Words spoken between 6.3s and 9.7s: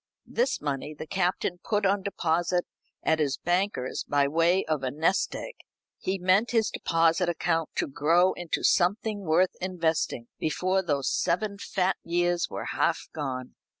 his deposit account to grow into something worth